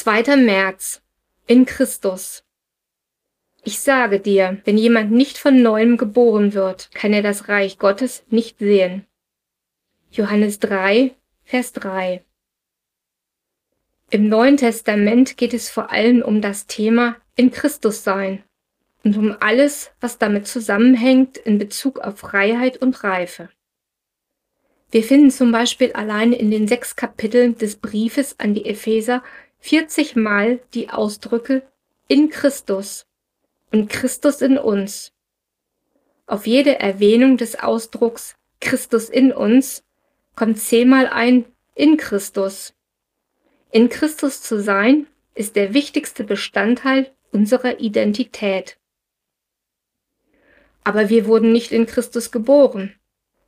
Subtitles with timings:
[0.00, 0.36] 2.
[0.36, 1.02] März.
[1.46, 2.42] In Christus.
[3.64, 8.24] Ich sage dir, wenn jemand nicht von neuem geboren wird, kann er das Reich Gottes
[8.30, 9.04] nicht sehen.
[10.10, 11.14] Johannes 3,
[11.44, 12.24] Vers 3.
[14.08, 18.42] Im Neuen Testament geht es vor allem um das Thema in Christus sein
[19.04, 23.50] und um alles, was damit zusammenhängt in Bezug auf Freiheit und Reife.
[24.92, 29.22] Wir finden zum Beispiel allein in den sechs Kapiteln des Briefes an die Epheser
[29.60, 31.62] 40 Mal die Ausdrücke
[32.08, 33.06] in Christus
[33.70, 35.12] und Christus in uns.
[36.26, 39.84] Auf jede Erwähnung des Ausdrucks Christus in uns
[40.34, 42.74] kommt zehnmal ein in Christus.
[43.70, 48.78] In Christus zu sein ist der wichtigste Bestandteil unserer Identität.
[50.84, 52.94] Aber wir wurden nicht in Christus geboren.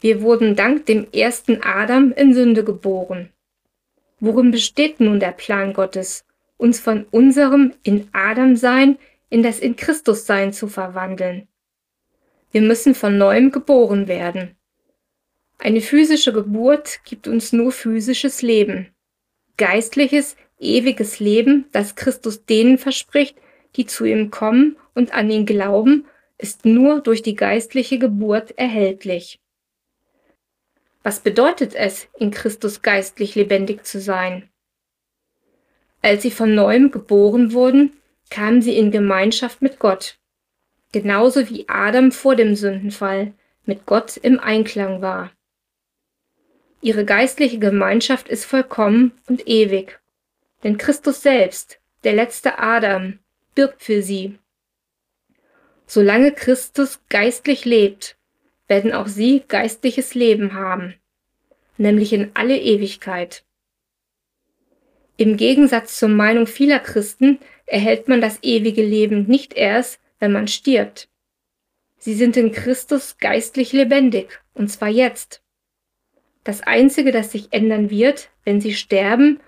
[0.00, 3.32] Wir wurden dank dem ersten Adam in Sünde geboren.
[4.18, 6.24] Worin besteht nun der Plan Gottes,
[6.56, 11.48] uns von unserem in Adam sein in das in Christus sein zu verwandeln?
[12.50, 14.56] Wir müssen von neuem geboren werden.
[15.58, 18.94] Eine physische Geburt gibt uns nur physisches Leben.
[19.56, 23.36] Geistliches, ewiges Leben, das Christus denen verspricht,
[23.76, 26.06] die zu ihm kommen und an ihn glauben,
[26.38, 29.40] ist nur durch die geistliche Geburt erhältlich.
[31.06, 34.50] Was bedeutet es, in Christus geistlich lebendig zu sein?
[36.02, 37.92] Als sie von neuem geboren wurden,
[38.28, 40.18] kamen sie in Gemeinschaft mit Gott,
[40.90, 43.34] genauso wie Adam vor dem Sündenfall
[43.66, 45.30] mit Gott im Einklang war.
[46.80, 50.00] Ihre geistliche Gemeinschaft ist vollkommen und ewig,
[50.64, 53.20] denn Christus selbst, der letzte Adam,
[53.54, 54.40] birgt für sie.
[55.86, 58.16] Solange Christus geistlich lebt,
[58.68, 60.94] werden auch sie geistliches Leben haben,
[61.76, 63.44] nämlich in alle Ewigkeit.
[65.16, 70.48] Im Gegensatz zur Meinung vieler Christen erhält man das ewige Leben nicht erst, wenn man
[70.48, 71.08] stirbt.
[71.98, 75.42] Sie sind in Christus geistlich lebendig, und zwar jetzt.
[76.44, 79.40] Das Einzige, das sich ändern wird, wenn sie sterben,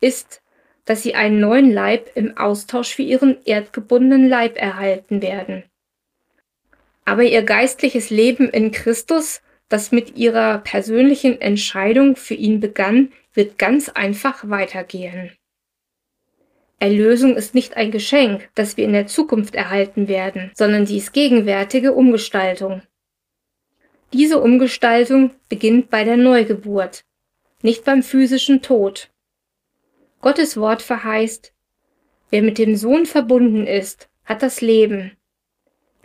[0.00, 0.42] ist,
[0.84, 5.64] dass sie einen neuen Leib im Austausch für ihren erdgebundenen Leib erhalten werden.
[7.04, 13.58] Aber ihr geistliches Leben in Christus, das mit ihrer persönlichen Entscheidung für ihn begann, wird
[13.58, 15.32] ganz einfach weitergehen.
[16.78, 21.12] Erlösung ist nicht ein Geschenk, das wir in der Zukunft erhalten werden, sondern sie ist
[21.12, 22.82] gegenwärtige Umgestaltung.
[24.12, 27.04] Diese Umgestaltung beginnt bei der Neugeburt,
[27.62, 29.10] nicht beim physischen Tod.
[30.20, 31.52] Gottes Wort verheißt,
[32.30, 35.16] wer mit dem Sohn verbunden ist, hat das Leben.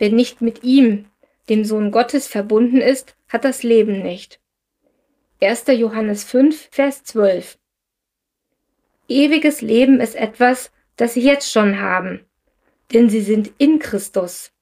[0.00, 1.04] Wer nicht mit ihm,
[1.50, 4.40] dem Sohn Gottes, verbunden ist, hat das Leben nicht.
[5.42, 5.64] 1.
[5.76, 7.58] Johannes 5, Vers 12.
[9.08, 12.24] Ewiges Leben ist etwas, das Sie jetzt schon haben,
[12.94, 14.52] denn Sie sind in Christus.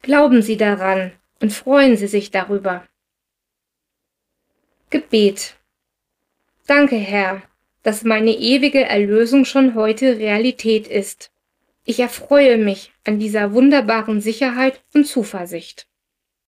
[0.00, 2.84] Glauben Sie daran und freuen Sie sich darüber.
[4.90, 5.54] Gebet.
[6.66, 7.42] Danke, Herr,
[7.84, 11.31] dass meine ewige Erlösung schon heute Realität ist.
[11.84, 15.88] Ich erfreue mich an dieser wunderbaren Sicherheit und Zuversicht.